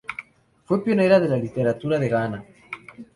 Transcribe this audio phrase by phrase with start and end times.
[0.65, 2.43] Fue pionera de la literatura de Ghana.